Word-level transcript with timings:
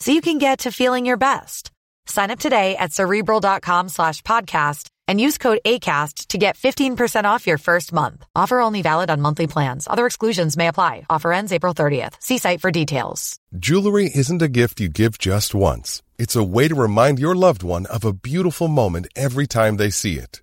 so 0.00 0.12
you 0.12 0.20
can 0.20 0.38
get 0.38 0.60
to 0.60 0.72
feeling 0.72 1.06
your 1.06 1.16
best. 1.16 1.70
Sign 2.06 2.30
up 2.30 2.38
today 2.38 2.76
at 2.76 2.92
cerebral.com 2.92 3.88
slash 3.88 4.22
podcast 4.22 4.88
and 5.06 5.20
use 5.20 5.38
code 5.38 5.60
ACAST 5.64 6.28
to 6.28 6.38
get 6.38 6.56
15% 6.56 7.24
off 7.24 7.46
your 7.46 7.58
first 7.58 7.92
month. 7.92 8.24
Offer 8.34 8.60
only 8.60 8.82
valid 8.82 9.10
on 9.10 9.20
monthly 9.20 9.46
plans. 9.46 9.86
Other 9.88 10.06
exclusions 10.06 10.56
may 10.56 10.68
apply. 10.68 11.06
Offer 11.08 11.32
ends 11.32 11.52
April 11.52 11.74
30th. 11.74 12.20
See 12.20 12.38
site 12.38 12.60
for 12.60 12.70
details. 12.70 13.36
Jewelry 13.58 14.10
isn't 14.14 14.42
a 14.42 14.48
gift 14.48 14.80
you 14.80 14.88
give 14.88 15.18
just 15.18 15.54
once. 15.54 16.02
It's 16.18 16.36
a 16.36 16.44
way 16.44 16.68
to 16.68 16.74
remind 16.74 17.18
your 17.18 17.34
loved 17.34 17.62
one 17.62 17.86
of 17.86 18.04
a 18.04 18.12
beautiful 18.12 18.68
moment 18.68 19.08
every 19.16 19.46
time 19.46 19.76
they 19.76 19.90
see 19.90 20.14
it. 20.14 20.42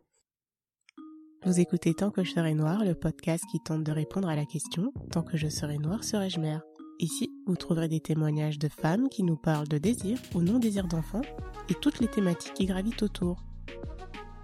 Vous 1.43 1.59
écoutez 1.59 1.95
Tant 1.95 2.11
que 2.11 2.23
je 2.23 2.33
serai 2.33 2.53
noir, 2.53 2.85
le 2.85 2.93
podcast 2.93 3.43
qui 3.49 3.59
tente 3.59 3.83
de 3.83 3.91
répondre 3.91 4.29
à 4.29 4.35
la 4.35 4.45
question 4.45 4.93
Tant 5.11 5.23
que 5.23 5.37
je 5.37 5.47
serai 5.47 5.79
noir, 5.79 6.03
serai-je 6.03 6.39
mère? 6.39 6.61
Ici, 6.99 7.31
vous 7.47 7.55
trouverez 7.55 7.87
des 7.87 7.99
témoignages 7.99 8.59
de 8.59 8.67
femmes 8.67 9.09
qui 9.09 9.23
nous 9.23 9.37
parlent 9.37 9.67
de 9.67 9.79
désir 9.79 10.19
ou 10.35 10.41
non-désir 10.43 10.85
d'enfant 10.85 11.23
et 11.67 11.73
toutes 11.73 11.99
les 11.99 12.07
thématiques 12.07 12.53
qui 12.53 12.67
gravitent 12.67 13.01
autour. 13.01 13.43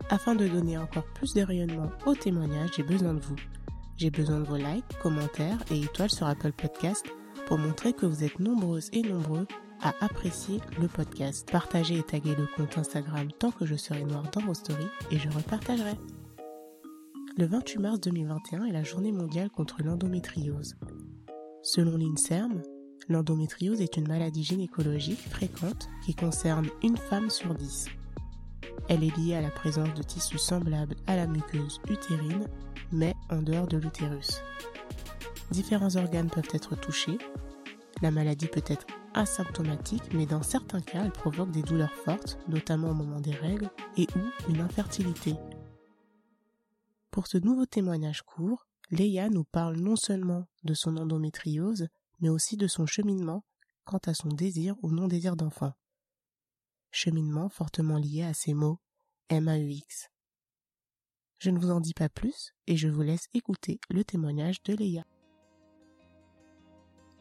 Afin 0.10 0.34
de 0.34 0.48
donner 0.48 0.80
encore 0.80 1.06
plus 1.14 1.36
de 1.36 1.44
rayonnement 1.44 1.92
aux 2.08 2.16
témoignages, 2.16 2.72
j'ai 2.76 2.84
besoin 2.84 3.14
de 3.14 3.20
vous. 3.20 3.36
J'ai 3.98 4.10
besoin 4.10 4.40
de 4.40 4.46
vos 4.46 4.58
likes, 4.58 4.98
commentaires 5.00 5.64
et 5.70 5.80
étoiles 5.80 6.10
sur 6.10 6.26
Apple 6.26 6.54
Podcast 6.54 7.06
pour 7.46 7.60
montrer 7.60 7.94
que 7.94 8.08
vous 8.08 8.24
êtes 8.24 8.40
nombreuses 8.40 8.90
et 8.92 9.04
nombreux 9.04 9.46
à 9.84 9.94
apprécier 10.02 10.62
le 10.82 10.88
podcast. 10.88 11.48
Partagez 11.52 12.00
et 12.00 12.04
taguez 12.04 12.34
le 12.34 12.48
compte 12.56 12.76
Instagram 12.76 13.32
tant 13.38 13.52
que 13.52 13.68
je 13.68 13.76
serai 13.76 14.04
noir 14.04 14.24
dans 14.32 14.42
vos 14.42 14.56
stories 14.56 14.90
et 15.12 15.20
je 15.20 15.30
repartagerai. 15.30 15.94
Le 17.40 17.46
28 17.46 17.80
mars 17.80 18.00
2021 18.00 18.66
est 18.66 18.72
la 18.72 18.82
journée 18.82 19.12
mondiale 19.12 19.52
contre 19.52 19.84
l'endométriose. 19.84 20.76
Selon 21.62 21.96
l'INSERM, 21.96 22.64
l'endométriose 23.10 23.80
est 23.80 23.96
une 23.96 24.08
maladie 24.08 24.42
gynécologique 24.42 25.30
fréquente 25.30 25.88
qui 26.04 26.16
concerne 26.16 26.68
une 26.82 26.98
femme 26.98 27.30
sur 27.30 27.54
dix. 27.54 27.86
Elle 28.90 29.04
est 29.04 29.16
liée 29.16 29.36
à 29.36 29.42
la 29.42 29.52
présence 29.52 29.94
de 29.94 30.02
tissus 30.02 30.40
semblables 30.40 30.96
à 31.06 31.16
la 31.16 31.28
muqueuse 31.28 31.80
utérine, 31.88 32.48
mais 32.92 33.14
en 33.30 33.44
dehors 33.44 33.68
de 33.68 33.78
l'utérus. 33.78 34.42
Différents 35.52 35.96
organes 35.96 36.32
peuvent 36.32 36.50
être 36.54 36.76
touchés. 36.76 37.20
La 38.02 38.10
maladie 38.10 38.48
peut 38.48 38.66
être 38.66 38.88
asymptomatique, 39.14 40.12
mais 40.12 40.26
dans 40.26 40.42
certains 40.42 40.82
cas, 40.82 41.04
elle 41.06 41.12
provoque 41.12 41.52
des 41.52 41.62
douleurs 41.62 41.94
fortes, 41.94 42.40
notamment 42.48 42.90
au 42.90 42.96
moment 42.96 43.22
des 43.22 43.36
règles, 43.36 43.70
et 43.96 44.08
ou 44.16 44.52
une 44.52 44.62
infertilité. 44.62 45.36
Pour 47.18 47.26
ce 47.26 47.40
nouveau 47.40 47.66
témoignage 47.66 48.22
court, 48.22 48.68
Leia 48.92 49.30
nous 49.30 49.44
parle 49.44 49.78
non 49.78 49.96
seulement 49.96 50.46
de 50.64 50.76
son 50.76 50.98
endométriose, 50.98 51.88
mais 52.20 52.30
aussi 52.30 52.58
de 52.58 52.68
son 52.68 52.86
cheminement 52.86 53.44
quant 53.86 53.98
à 54.06 54.14
son 54.14 54.30
désir 54.30 54.76
ou 54.84 54.92
non-désir 54.92 55.36
d'enfant. 55.36 55.74
Cheminement 56.92 57.50
fortement 57.50 57.98
lié 57.98 58.22
à 58.22 58.36
ces 58.36 58.54
mots 58.54 58.78
MAUX. 59.32 60.12
Je 61.40 61.50
ne 61.50 61.58
vous 61.58 61.72
en 61.72 61.80
dis 61.80 61.96
pas 61.96 62.08
plus 62.08 62.54
et 62.68 62.78
je 62.78 62.88
vous 62.88 63.02
laisse 63.02 63.30
écouter 63.34 63.80
le 63.90 64.04
témoignage 64.04 64.62
de 64.62 64.76
Léa. 64.76 65.04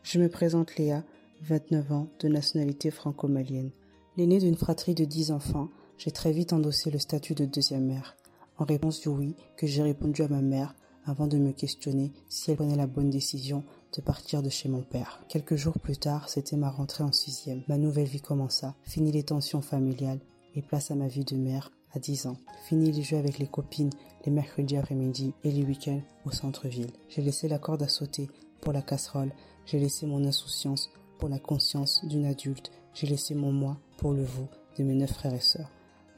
Je 0.02 0.18
me 0.18 0.28
présente 0.28 0.76
Léa, 0.76 1.04
29 1.40 1.92
ans, 1.92 2.10
de 2.18 2.28
nationalité 2.28 2.90
franco-malienne. 2.90 3.72
L'aînée 4.18 4.40
d'une 4.40 4.58
fratrie 4.58 4.94
de 4.94 5.06
10 5.06 5.30
enfants, 5.30 5.70
j'ai 5.96 6.10
très 6.10 6.32
vite 6.32 6.52
endossé 6.52 6.90
le 6.90 6.98
statut 6.98 7.34
de 7.34 7.46
deuxième 7.46 7.86
mère. 7.86 8.14
En 8.58 8.64
réponse 8.64 9.00
du 9.00 9.08
oui 9.08 9.34
que 9.56 9.66
j'ai 9.66 9.82
répondu 9.82 10.22
à 10.22 10.28
ma 10.28 10.40
mère, 10.40 10.74
avant 11.04 11.26
de 11.26 11.38
me 11.38 11.52
questionner 11.52 12.12
si 12.28 12.50
elle 12.50 12.56
prenait 12.56 12.76
la 12.76 12.86
bonne 12.86 13.10
décision 13.10 13.62
de 13.96 14.02
partir 14.02 14.42
de 14.42 14.48
chez 14.48 14.68
mon 14.68 14.82
père. 14.82 15.20
Quelques 15.28 15.56
jours 15.56 15.78
plus 15.78 15.96
tard, 15.96 16.28
c'était 16.28 16.56
ma 16.56 16.70
rentrée 16.70 17.04
en 17.04 17.12
sixième. 17.12 17.62
Ma 17.68 17.78
nouvelle 17.78 18.08
vie 18.08 18.20
commença. 18.20 18.74
Fini 18.82 19.12
les 19.12 19.22
tensions 19.22 19.62
familiales 19.62 20.18
et 20.54 20.62
place 20.62 20.90
à 20.90 20.96
ma 20.96 21.06
vie 21.06 21.24
de 21.24 21.36
mère 21.36 21.70
à 21.92 22.00
10 22.00 22.26
ans. 22.26 22.36
Fini 22.64 22.90
les 22.90 23.02
jeux 23.02 23.18
avec 23.18 23.38
les 23.38 23.46
copines 23.46 23.92
les 24.26 24.32
mercredis 24.32 24.76
après-midi 24.76 25.32
et 25.44 25.52
les 25.52 25.62
week-ends 25.62 26.02
au 26.24 26.32
centre-ville. 26.32 26.90
J'ai 27.08 27.22
laissé 27.22 27.48
la 27.48 27.58
corde 27.58 27.82
à 27.82 27.88
sauter 27.88 28.28
pour 28.60 28.72
la 28.72 28.82
casserole. 28.82 29.32
J'ai 29.64 29.78
laissé 29.78 30.06
mon 30.06 30.24
insouciance 30.24 30.90
pour 31.18 31.28
la 31.28 31.38
conscience 31.38 32.04
d'une 32.04 32.26
adulte. 32.26 32.70
J'ai 32.92 33.06
laissé 33.06 33.34
mon 33.34 33.52
moi 33.52 33.78
pour 33.96 34.12
le 34.12 34.24
vous 34.24 34.48
de 34.78 34.84
mes 34.84 34.94
neuf 34.94 35.12
frères 35.12 35.34
et 35.34 35.40
sœurs. 35.40 35.70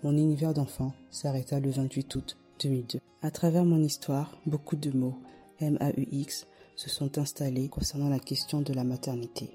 Mon 0.04 0.16
univers 0.16 0.54
d'enfant 0.54 0.92
s'arrêta 1.10 1.58
le 1.58 1.70
28 1.70 2.14
août 2.14 2.36
2002. 2.60 3.00
À 3.20 3.32
travers 3.32 3.64
mon 3.64 3.82
histoire, 3.82 4.38
beaucoup 4.46 4.76
de 4.76 4.96
mots, 4.96 5.18
M-A-U-X, 5.60 6.46
se 6.76 6.88
sont 6.88 7.18
installés 7.18 7.68
concernant 7.68 8.08
la 8.08 8.20
question 8.20 8.60
de 8.60 8.72
la 8.72 8.84
maternité. 8.84 9.50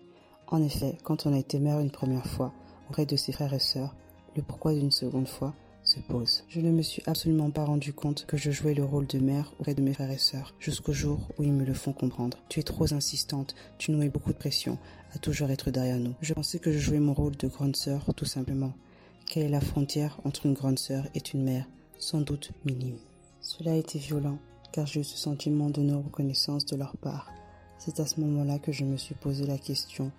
En 0.48 0.62
effet, 0.62 0.98
quand 1.04 1.26
on 1.26 1.34
a 1.34 1.40
été 1.40 1.60
mère 1.60 1.80
une 1.80 1.92
première 1.92 2.28
fois, 2.28 2.52
auprès 2.90 3.06
de 3.06 3.16
ses 3.16 3.32
frères 3.32 3.54
et 3.54 3.60
sœurs, 3.60 3.96
le 4.36 4.42
pourquoi 4.42 4.74
d'une 4.74 4.92
seconde 4.92 5.30
fois 5.30 5.54
se 5.86 6.02
pose. 6.02 6.44
Je 6.50 6.60
ne 6.60 6.72
me 6.72 6.82
suis 6.82 7.04
absolument 7.06 7.50
pas 7.50 7.64
rendu 7.64 7.94
compte 7.94 8.26
que 8.26 8.36
je 8.36 8.52
jouais 8.52 8.74
le 8.74 8.84
rôle 8.84 9.08
de 9.08 9.20
mère 9.20 9.54
auprès 9.60 9.76
de 9.76 9.82
mes 9.82 9.94
frères 9.94 10.12
et 10.12 10.18
sœurs, 10.18 10.54
jusqu'au 10.60 10.92
jour 10.92 11.30
où 11.38 11.44
ils 11.44 11.54
me 11.54 11.64
le 11.64 11.74
font 11.74 11.94
comprendre. 11.94 12.38
Tu 12.50 12.60
es 12.60 12.64
trop 12.64 12.94
insistante, 12.94 13.56
tu 13.78 13.92
nous 13.92 13.98
mets 13.98 14.10
beaucoup 14.10 14.34
de 14.34 14.38
pression 14.38 14.78
à 15.16 15.20
toujours 15.20 15.52
être 15.52 15.72
derrière 15.72 16.00
nous. 16.00 16.16
Je 16.20 16.34
pensais 16.34 16.60
que 16.60 16.74
je 16.74 16.80
jouais 16.80 17.00
mon 17.00 17.14
rôle 17.14 17.38
de 17.38 17.48
grande 17.48 17.78
sœur, 17.78 18.14
tout 18.14 18.26
simplement. 18.26 18.74
Quelle 19.34 19.46
est 19.46 19.50
la 19.50 19.62
frontière 19.62 20.20
entre 20.26 20.46
une 20.46 20.54
grande 20.54 20.78
sœur 20.78 21.08
et 21.16 21.22
une 21.34 21.44
mère? 21.44 21.66
Sans 21.98 22.22
doute 22.22 22.52
minime. 22.66 23.00
Cela 23.42 23.72
a 23.72 23.76
été 23.78 23.98
violent, 23.98 24.38
car 24.72 24.86
j'ai 24.86 25.00
eu 25.00 25.04
ce 25.04 25.18
sentiment 25.18 25.72
de 25.72 25.82
non-reconnaissance 25.82 26.68
de 26.68 26.76
leur 26.76 26.96
part. 26.98 27.32
C'est 27.80 28.00
à 28.00 28.06
ce 28.06 28.20
moment-là 28.20 28.60
que 28.60 28.72
je 28.72 28.86
me 28.86 28.96
suis 28.96 29.16
posé 29.16 29.48
la 29.48 29.58
question 29.58 30.12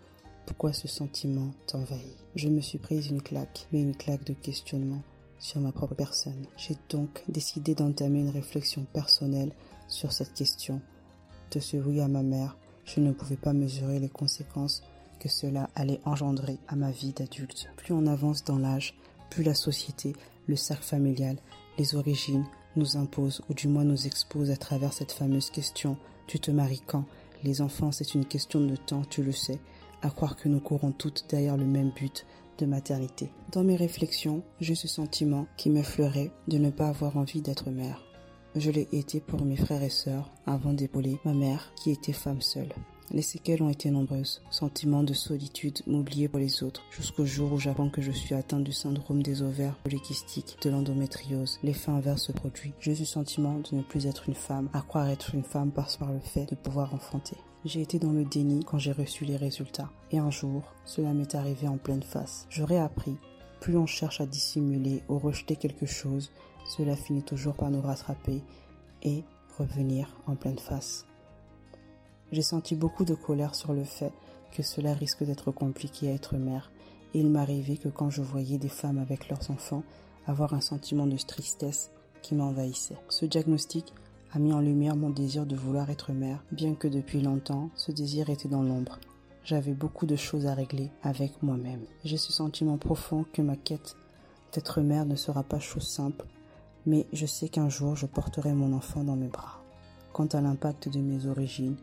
pourquoi 0.47 0.72
ce 0.72 0.88
sentiment 0.88 1.52
t'envahit? 1.69 2.16
Je 2.34 2.48
me 2.48 2.60
suis 2.60 2.78
prise 2.78 3.06
une 3.06 3.22
claque, 3.22 3.69
mais 3.70 3.82
une 3.82 3.94
claque 3.94 4.25
de 4.25 4.32
questionnement 4.32 5.02
sur 5.38 5.60
ma 5.60 5.70
propre 5.70 5.94
personne. 5.94 6.46
J'ai 6.56 6.75
donc 6.91 7.22
décidé 7.28 7.76
d'entamer 7.76 8.19
une 8.19 8.31
réflexion 8.31 8.84
personnelle 8.92 9.52
sur 9.86 10.10
cette 10.10 10.34
question. 10.34 10.81
De 11.52 11.60
ce 11.60 11.76
oui 11.76 12.00
à 12.00 12.08
ma 12.08 12.25
mère, 12.25 12.56
je 12.84 12.98
ne 12.98 13.12
pouvais 13.12 13.36
pas 13.36 13.52
mesurer 13.52 14.00
les 14.00 14.08
conséquences 14.08 14.82
que 15.19 15.28
cela 15.28 15.70
allait 15.75 16.00
engendrer 16.04 16.58
à 16.69 16.76
ma 16.76 16.91
vie 16.91 17.12
d'adulte. 17.12 17.69
Plus 17.76 17.94
on 17.94 18.06
avance 18.06 18.44
dans 18.44 18.58
l'âge, 18.58 18.94
plus 19.30 19.42
la 19.42 19.54
société, 19.54 20.14
le 20.47 20.56
cercle 20.56 20.84
familial, 20.84 21.36
les 21.78 21.94
origines 21.94 22.44
nous 22.76 22.96
imposent 22.96 23.43
ou 23.49 23.55
du 23.55 23.69
moins 23.69 23.84
nous 23.84 24.06
exposent 24.06 24.50
à 24.50 24.56
travers 24.56 24.93
cette 24.93 25.12
fameuse 25.12 25.50
question 25.50 25.96
tu 26.26 26.40
te 26.40 26.50
maries 26.50 26.82
quand? 26.87 27.05
Les 27.43 27.61
enfants, 27.61 27.93
c'est 27.93 28.14
une 28.14 28.25
question 28.25 28.61
de 28.61 28.76
temps, 28.76 29.02
tu 29.08 29.22
le 29.22 29.32
sais, 29.32 29.58
à 30.02 30.11
croire 30.11 30.37
que 30.37 30.49
nous 30.49 30.61
courons 30.61 30.93
toutes 30.93 31.26
derrière 31.28 31.56
le 31.56 31.66
même 31.66 31.90
but 31.90 32.26
de 32.58 32.66
maternité. 32.66 33.31
Dans 33.52 33.64
mes 33.64 33.76
réflexions, 33.76 34.43
j'ai 34.61 34.75
ce 34.75 34.88
sentiment 34.88 35.46
qui 35.56 35.70
m'effleurait 35.70 36.31
de 36.49 36.58
ne 36.58 36.70
pas 36.70 36.88
avoir 36.88 37.16
envie 37.16 37.43
d'être 37.43 37.70
mère. 37.70 38.02
Je 38.55 38.70
l'ai 38.70 38.88
été 38.93 39.20
pour 39.20 39.44
mes 39.44 39.56
frères 39.56 39.82
et 39.82 39.90
sœurs 39.90 40.31
avant 40.46 40.72
d'épauler 40.72 41.19
ma 41.25 41.34
mère 41.34 41.72
qui 41.75 41.90
était 41.90 42.12
femme 42.12 42.40
seule. 42.40 42.72
Les 43.10 43.22
séquelles 43.22 43.62
ont 43.62 43.68
été 43.68 43.90
nombreuses. 43.90 44.40
Sentiment 44.50 45.02
de 45.02 45.12
solitude, 45.12 45.80
m'oublier 45.86 46.28
pour 46.28 46.40
les 46.40 46.62
autres, 46.62 46.82
jusqu'au 46.90 47.26
jour 47.26 47.52
où 47.52 47.58
j'apprends 47.58 47.90
que 47.90 48.02
je 48.02 48.10
suis 48.10 48.34
atteinte 48.34 48.64
du 48.64 48.72
syndrome 48.72 49.22
des 49.22 49.42
ovaires 49.42 49.76
polykystiques, 49.84 50.56
de 50.62 50.70
l'endométriose. 50.70 51.58
L'effet 51.62 51.90
inverse 51.90 52.22
se 52.22 52.32
produit. 52.32 52.72
J'ai 52.80 52.92
eu 52.92 53.04
sentiment 53.04 53.60
de 53.70 53.76
ne 53.76 53.82
plus 53.82 54.06
être 54.06 54.28
une 54.28 54.34
femme, 54.34 54.68
à 54.72 54.80
croire 54.80 55.08
être 55.08 55.34
une 55.34 55.44
femme 55.44 55.70
passe 55.70 55.96
par 55.96 56.12
le 56.12 56.20
fait 56.20 56.48
de 56.50 56.54
pouvoir 56.54 56.94
enfanter. 56.94 57.36
J'ai 57.64 57.80
été 57.80 57.98
dans 57.98 58.12
le 58.12 58.24
déni 58.24 58.64
quand 58.64 58.78
j'ai 58.78 58.92
reçu 58.92 59.24
les 59.24 59.36
résultats. 59.36 59.90
Et 60.10 60.18
un 60.18 60.30
jour, 60.30 60.62
cela 60.84 61.12
m'est 61.12 61.34
arrivé 61.34 61.68
en 61.68 61.78
pleine 61.78 62.02
face. 62.02 62.46
J'aurais 62.50 62.78
appris 62.78 63.16
plus 63.64 63.78
on 63.78 63.86
cherche 63.86 64.20
à 64.20 64.26
dissimuler 64.26 65.02
ou 65.08 65.18
rejeter 65.18 65.56
quelque 65.56 65.86
chose, 65.86 66.30
cela 66.66 66.96
finit 66.96 67.22
toujours 67.22 67.54
par 67.54 67.70
nous 67.70 67.80
rattraper 67.80 68.42
et 69.02 69.24
revenir 69.58 70.06
en 70.26 70.36
pleine 70.36 70.58
face. 70.58 71.06
J'ai 72.34 72.42
senti 72.42 72.75
beaucoup 72.75 73.04
de 73.04 73.14
colère 73.14 73.54
sur 73.54 73.72
le 73.72 73.84
fait 73.84 74.12
que 74.50 74.64
cela 74.64 74.92
risque 74.92 75.22
d'être 75.22 75.52
compliqué 75.52 76.08
à 76.08 76.14
être 76.14 76.34
mère, 76.34 76.72
et 77.14 77.20
il 77.20 77.31
m'arrivait 77.31 77.76
que 77.76 77.88
quand 77.88 78.10
je 78.10 78.22
voyais 78.22 78.58
des 78.58 78.69
femmes 78.69 78.98
avec 78.98 79.28
leurs 79.28 79.52
enfants, 79.52 79.84
avoir 80.26 80.52
un 80.52 80.60
sentiment 80.60 81.06
de 81.06 81.16
tristesse 81.16 81.92
qui 82.22 82.34
m'envahissait. 82.34 82.98
Ce 83.08 83.25
diagnostic 83.25 83.94
a 84.32 84.40
mis 84.40 84.52
en 84.52 84.58
lumière 84.58 84.96
mon 84.96 85.10
désir 85.10 85.46
de 85.46 85.54
vouloir 85.54 85.90
être 85.90 86.10
mère, 86.10 86.42
bien 86.50 86.75
que 86.75 86.88
depuis 86.88 87.20
longtemps, 87.20 87.70
ce 87.76 87.92
désir 87.92 88.28
était 88.28 88.48
dans 88.48 88.64
l'ombre. 88.64 88.98
J'avais 89.44 89.75
beaucoup 89.75 90.06
de 90.06 90.16
choses 90.16 90.46
à 90.46 90.54
régler 90.54 90.90
avec 91.04 91.40
moi-même. 91.40 91.84
J'ai 92.04 92.16
ce 92.16 92.32
sentiment 92.32 92.78
profond 92.78 93.25
que 93.32 93.42
ma 93.42 93.54
quête 93.54 93.94
d'être 94.52 94.80
mère 94.80 95.06
ne 95.06 95.14
sera 95.14 95.44
pas 95.44 95.60
chose 95.60 95.87
simple, 95.87 96.26
mais 96.84 97.06
je 97.12 97.26
sais 97.26 97.48
qu'un 97.48 97.69
jour 97.69 97.94
je 97.94 98.06
porterai 98.06 98.54
mon 98.54 98.72
enfant 98.72 99.04
dans 99.04 99.14
mes 99.14 99.28
bras. 99.28 99.62
Quant 100.12 100.26
à 100.26 100.40
l'impact 100.40 100.88
de 100.88 100.98
mes 100.98 101.26
origines, 101.26 101.76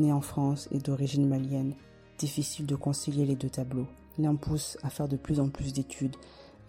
né 0.00 0.12
en 0.12 0.20
France 0.20 0.68
et 0.72 0.78
d'origine 0.78 1.28
malienne, 1.28 1.74
difficile 2.18 2.66
de 2.66 2.76
concilier 2.76 3.24
les 3.24 3.36
deux 3.36 3.50
tableaux. 3.50 3.86
L'un 4.18 4.34
pousse 4.34 4.76
à 4.82 4.90
faire 4.90 5.08
de 5.08 5.16
plus 5.16 5.40
en 5.40 5.48
plus 5.48 5.72
d'études 5.72 6.16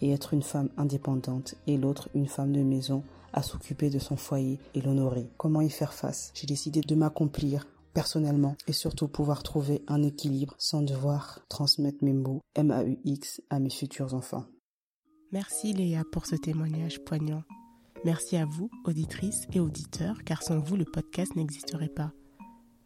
et 0.01 0.11
être 0.11 0.33
une 0.33 0.43
femme 0.43 0.69
indépendante 0.77 1.55
et 1.67 1.77
l'autre 1.77 2.09
une 2.13 2.27
femme 2.27 2.51
de 2.51 2.61
maison 2.61 3.03
à 3.33 3.41
s'occuper 3.41 3.89
de 3.89 3.99
son 3.99 4.15
foyer 4.15 4.59
et 4.73 4.81
l'honorer. 4.81 5.29
Comment 5.37 5.61
y 5.61 5.69
faire 5.69 5.93
face? 5.93 6.31
J'ai 6.33 6.47
décidé 6.47 6.81
de 6.81 6.95
m'accomplir 6.95 7.67
personnellement 7.93 8.55
et 8.67 8.73
surtout 8.73 9.07
pouvoir 9.07 9.43
trouver 9.43 9.83
un 9.87 10.01
équilibre 10.03 10.55
sans 10.57 10.81
devoir 10.81 11.41
transmettre 11.49 12.03
mes 12.03 12.13
mots 12.13 12.41
MAUX 12.57 13.41
à 13.49 13.59
mes 13.59 13.69
futurs 13.69 14.13
enfants. 14.13 14.45
Merci 15.31 15.73
Léa 15.73 16.03
pour 16.11 16.25
ce 16.25 16.35
témoignage 16.35 17.03
poignant. 17.03 17.43
Merci 18.03 18.35
à 18.37 18.45
vous, 18.45 18.69
auditrices 18.85 19.45
et 19.53 19.59
auditeurs, 19.59 20.23
car 20.25 20.41
sans 20.41 20.59
vous, 20.59 20.75
le 20.75 20.85
podcast 20.85 21.35
n'existerait 21.35 21.87
pas. 21.87 22.11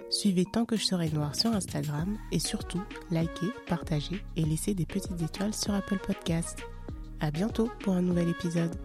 Suivez 0.10 0.46
Tant 0.46 0.66
que 0.66 0.78
je 0.78 0.86
serai 0.86 1.10
noir 1.10 1.36
sur 1.36 1.52
Instagram 1.52 2.18
et 2.32 2.40
surtout, 2.40 2.82
likez, 3.12 3.52
partagez 3.68 4.24
et 4.36 4.44
laissez 4.44 4.74
des 4.74 4.86
petites 4.86 5.22
étoiles 5.22 5.54
sur 5.54 5.74
Apple 5.74 6.00
Podcast. 6.00 6.60
À 7.20 7.32
bientôt 7.32 7.70
pour 7.80 7.94
un 7.94 8.02
nouvel 8.02 8.30
épisode. 8.30 8.76